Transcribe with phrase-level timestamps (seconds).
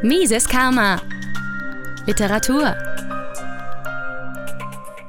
[0.00, 1.02] Mises Karma.
[2.06, 2.76] Literatur.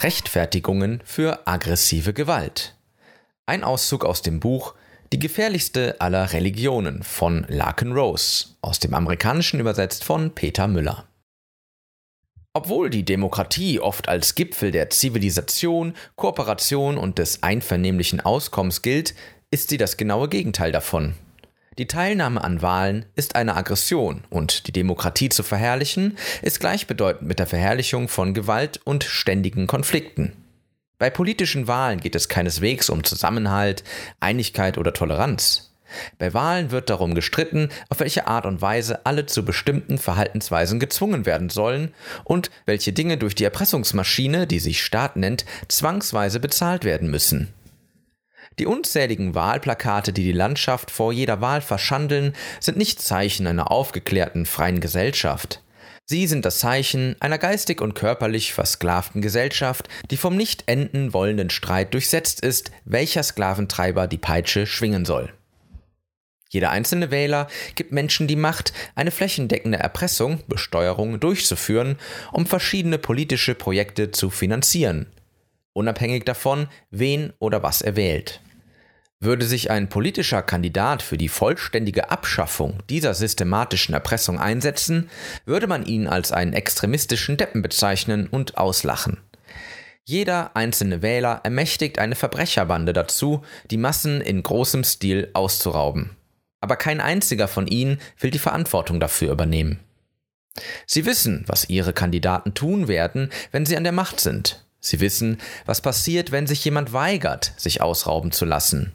[0.00, 2.76] Rechtfertigungen für aggressive Gewalt.
[3.46, 4.74] Ein Auszug aus dem Buch
[5.10, 11.08] Die gefährlichste aller Religionen von Larkin Rose, aus dem Amerikanischen übersetzt von Peter Müller.
[12.52, 19.14] Obwohl die Demokratie oft als Gipfel der Zivilisation, Kooperation und des einvernehmlichen Auskommens gilt,
[19.50, 21.14] ist sie das genaue Gegenteil davon.
[21.76, 27.40] Die Teilnahme an Wahlen ist eine Aggression und die Demokratie zu verherrlichen ist gleichbedeutend mit
[27.40, 30.36] der Verherrlichung von Gewalt und ständigen Konflikten.
[30.98, 33.82] Bei politischen Wahlen geht es keineswegs um Zusammenhalt,
[34.20, 35.72] Einigkeit oder Toleranz.
[36.18, 41.26] Bei Wahlen wird darum gestritten, auf welche Art und Weise alle zu bestimmten Verhaltensweisen gezwungen
[41.26, 47.10] werden sollen und welche Dinge durch die Erpressungsmaschine, die sich Staat nennt, zwangsweise bezahlt werden
[47.10, 47.52] müssen.
[48.58, 54.46] Die unzähligen Wahlplakate, die die Landschaft vor jeder Wahl verschandeln, sind nicht Zeichen einer aufgeklärten
[54.46, 55.60] freien Gesellschaft.
[56.06, 61.48] Sie sind das Zeichen einer geistig und körperlich versklavten Gesellschaft, die vom nicht enden wollenden
[61.50, 65.32] Streit durchsetzt ist, welcher Sklaventreiber die Peitsche schwingen soll.
[66.50, 71.96] Jeder einzelne Wähler gibt Menschen die Macht, eine flächendeckende Erpressung, Besteuerung durchzuführen,
[72.32, 75.06] um verschiedene politische Projekte zu finanzieren,
[75.72, 78.40] unabhängig davon, wen oder was er wählt.
[79.24, 85.08] Würde sich ein politischer Kandidat für die vollständige Abschaffung dieser systematischen Erpressung einsetzen,
[85.46, 89.16] würde man ihn als einen extremistischen Deppen bezeichnen und auslachen.
[90.04, 96.10] Jeder einzelne Wähler ermächtigt eine Verbrecherbande dazu, die Massen in großem Stil auszurauben.
[96.60, 99.80] Aber kein einziger von ihnen will die Verantwortung dafür übernehmen.
[100.86, 104.66] Sie wissen, was ihre Kandidaten tun werden, wenn sie an der Macht sind.
[104.80, 108.92] Sie wissen, was passiert, wenn sich jemand weigert, sich ausrauben zu lassen.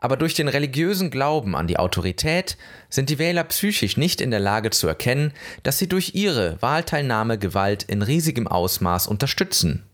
[0.00, 2.56] Aber durch den religiösen Glauben an die Autorität
[2.88, 7.38] sind die Wähler psychisch nicht in der Lage zu erkennen, dass sie durch ihre Wahlteilnahme
[7.38, 9.84] Gewalt in riesigem Ausmaß unterstützen.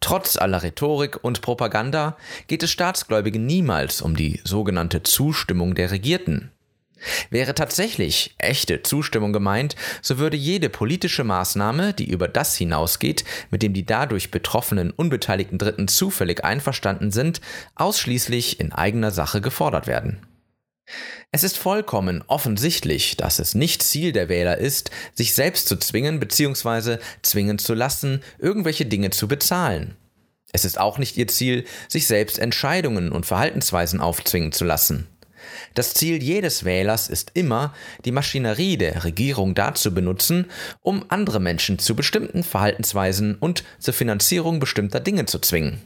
[0.00, 2.16] Trotz aller Rhetorik und Propaganda
[2.46, 6.50] geht es Staatsgläubigen niemals um die sogenannte Zustimmung der Regierten.
[7.30, 13.62] Wäre tatsächlich echte Zustimmung gemeint, so würde jede politische Maßnahme, die über das hinausgeht, mit
[13.62, 17.40] dem die dadurch betroffenen unbeteiligten Dritten zufällig einverstanden sind,
[17.74, 20.26] ausschließlich in eigener Sache gefordert werden.
[21.30, 26.20] Es ist vollkommen offensichtlich, dass es nicht Ziel der Wähler ist, sich selbst zu zwingen
[26.20, 26.98] bzw.
[27.22, 29.96] zwingen zu lassen, irgendwelche Dinge zu bezahlen.
[30.52, 35.08] Es ist auch nicht ihr Ziel, sich selbst Entscheidungen und Verhaltensweisen aufzwingen zu lassen.
[35.74, 37.74] Das Ziel jedes Wählers ist immer,
[38.04, 40.46] die Maschinerie der Regierung dazu benutzen,
[40.80, 45.80] um andere Menschen zu bestimmten Verhaltensweisen und zur Finanzierung bestimmter Dinge zu zwingen.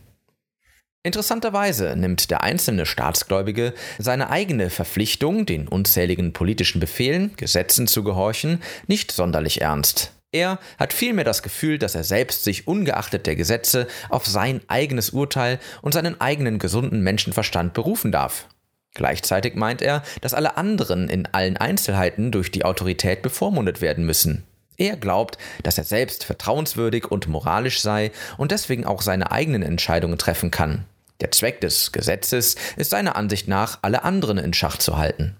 [1.04, 8.60] Interessanterweise nimmt der einzelne Staatsgläubige seine eigene Verpflichtung, den unzähligen politischen Befehlen, Gesetzen zu gehorchen,
[8.88, 10.12] nicht sonderlich ernst.
[10.32, 15.10] Er hat vielmehr das Gefühl, dass er selbst sich ungeachtet der Gesetze auf sein eigenes
[15.10, 18.46] Urteil und seinen eigenen gesunden Menschenverstand berufen darf.
[18.94, 24.44] Gleichzeitig meint er, dass alle anderen in allen Einzelheiten durch die Autorität bevormundet werden müssen.
[24.76, 30.18] Er glaubt, dass er selbst vertrauenswürdig und moralisch sei und deswegen auch seine eigenen Entscheidungen
[30.18, 30.84] treffen kann.
[31.20, 35.36] Der Zweck des Gesetzes ist seiner Ansicht nach, alle anderen in Schach zu halten.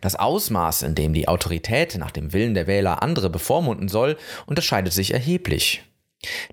[0.00, 4.16] Das Ausmaß, in dem die Autorität nach dem Willen der Wähler andere bevormunden soll,
[4.46, 5.84] unterscheidet sich erheblich.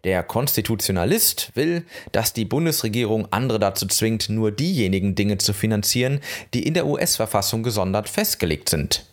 [0.04, 6.22] Der Konstitutionalist will, dass die Bundesregierung andere dazu zwingt, nur diejenigen Dinge zu finanzieren,
[6.54, 9.06] die in der US-Verfassung gesondert festgelegt sind.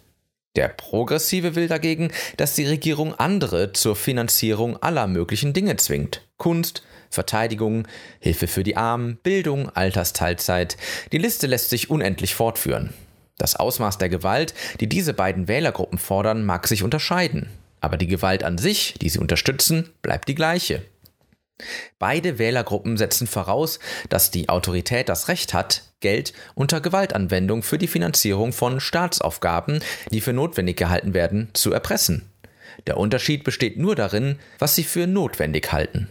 [0.57, 6.23] Der Progressive will dagegen, dass die Regierung andere zur Finanzierung aller möglichen Dinge zwingt.
[6.37, 7.89] Kunst, Verteidigung,
[8.21, 10.77] Hilfe für die Armen, Bildung, Altersteilzeit.
[11.11, 12.95] Die Liste lässt sich unendlich fortführen.
[13.37, 17.49] Das Ausmaß der Gewalt, die diese beiden Wählergruppen fordern, mag sich unterscheiden.
[17.85, 20.81] Aber die Gewalt an sich, die sie unterstützen, bleibt die gleiche.
[21.99, 23.79] Beide Wählergruppen setzen voraus,
[24.09, 29.81] dass die Autorität das Recht hat, Geld unter Gewaltanwendung für die Finanzierung von Staatsaufgaben,
[30.11, 32.33] die für notwendig gehalten werden, zu erpressen.
[32.87, 36.09] Der Unterschied besteht nur darin, was sie für notwendig halten.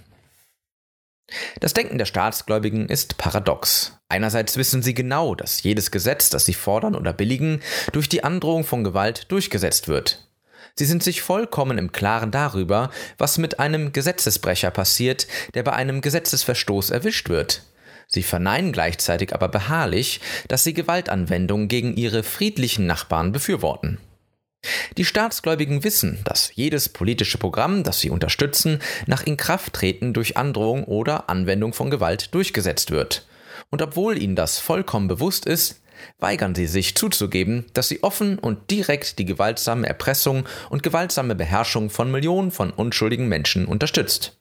[1.59, 3.97] Das Denken der Staatsgläubigen ist paradox.
[4.09, 7.63] Einerseits wissen sie genau, dass jedes Gesetz, das sie fordern oder billigen,
[7.93, 10.22] durch die Androhung von Gewalt durchgesetzt wird.
[10.75, 16.01] Sie sind sich vollkommen im Klaren darüber, was mit einem Gesetzesbrecher passiert, der bei einem
[16.01, 17.63] Gesetzesverstoß erwischt wird.
[18.07, 23.99] Sie verneinen gleichzeitig aber beharrlich, dass sie Gewaltanwendung gegen ihre friedlichen Nachbarn befürworten.
[24.97, 31.29] Die Staatsgläubigen wissen, dass jedes politische Programm, das sie unterstützen, nach Inkrafttreten durch Androhung oder
[31.29, 33.27] Anwendung von Gewalt durchgesetzt wird.
[33.69, 35.81] Und obwohl ihnen das vollkommen bewusst ist,
[36.19, 41.89] weigern sie sich zuzugeben, dass sie offen und direkt die gewaltsame Erpressung und gewaltsame Beherrschung
[41.89, 44.37] von Millionen von unschuldigen Menschen unterstützt.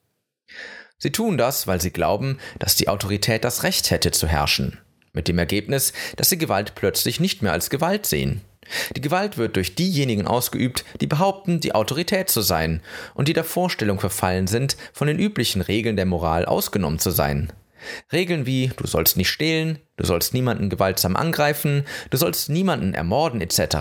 [0.99, 4.79] Sie tun das, weil sie glauben, dass die Autorität das Recht hätte zu herrschen,
[5.13, 8.41] mit dem Ergebnis, dass sie Gewalt plötzlich nicht mehr als Gewalt sehen.
[8.95, 12.81] Die Gewalt wird durch diejenigen ausgeübt, die behaupten, die Autorität zu sein
[13.15, 17.53] und die der Vorstellung verfallen sind, von den üblichen Regeln der Moral ausgenommen zu sein.
[18.13, 23.41] Regeln wie du sollst nicht stehlen, du sollst niemanden gewaltsam angreifen, du sollst niemanden ermorden
[23.41, 23.77] etc.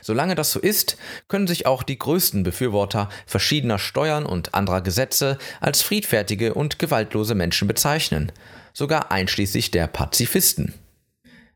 [0.00, 0.96] Solange das so ist,
[1.28, 7.34] können sich auch die größten Befürworter verschiedener Steuern und anderer Gesetze als friedfertige und gewaltlose
[7.34, 8.32] Menschen bezeichnen,
[8.72, 10.74] sogar einschließlich der Pazifisten.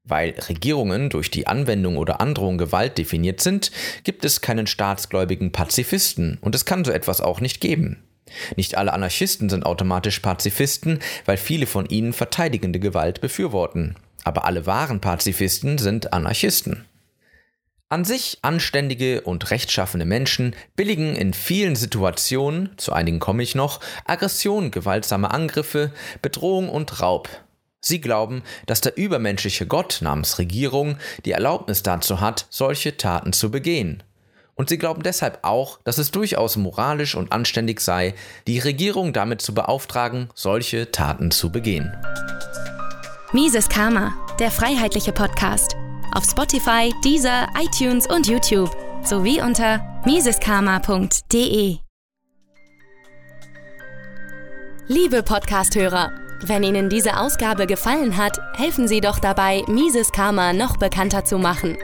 [0.05, 3.73] Weil Regierungen durch die Anwendung oder Androhung Gewalt definiert sind,
[4.05, 8.05] gibt es keinen staatsgläubigen Pazifisten und es kann so etwas auch nicht geben.
[8.56, 13.96] Nicht alle Anarchisten sind automatisch Pazifisten, weil viele von ihnen verteidigende Gewalt befürworten.
[14.25, 16.84] Aber alle wahren Pazifisten sind Anarchisten.
[17.88, 23.78] An sich anständige und rechtschaffene Menschen billigen in vielen Situationen, zu einigen komme ich noch,
[24.05, 27.28] Aggression, gewaltsame Angriffe, Bedrohung und Raub.
[27.81, 33.52] Sie glauben, dass der übermenschliche Gott namens Regierung die Erlaubnis dazu hat, solche Taten zu
[33.52, 34.02] begehen.
[34.56, 38.14] Und sie glauben deshalb auch, dass es durchaus moralisch und anständig sei,
[38.47, 41.94] die Regierung damit zu beauftragen, solche Taten zu begehen.
[43.32, 45.76] Mises Karma, der freiheitliche Podcast.
[46.14, 48.75] Auf Spotify, Deezer, iTunes und YouTube
[49.05, 51.76] sowie unter miseskarma.de.
[54.88, 56.12] Liebe Podcasthörer,
[56.44, 61.38] wenn Ihnen diese Ausgabe gefallen hat, helfen Sie doch dabei, Mises Karma noch bekannter zu
[61.38, 61.76] machen.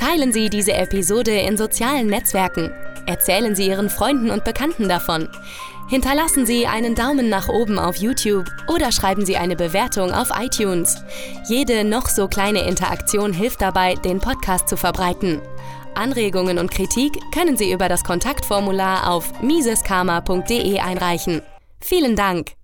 [0.00, 2.72] Teilen Sie diese Episode in sozialen Netzwerken.
[3.04, 5.28] Erzählen Sie Ihren Freunden und Bekannten davon.
[5.90, 11.04] Hinterlassen Sie einen Daumen nach oben auf YouTube oder schreiben Sie eine Bewertung auf iTunes.
[11.46, 15.42] Jede noch so kleine Interaktion hilft dabei, den Podcast zu verbreiten.
[15.94, 21.42] Anregungen und Kritik können Sie über das Kontaktformular auf miseskarma.de einreichen.
[21.78, 22.59] Vielen Dank!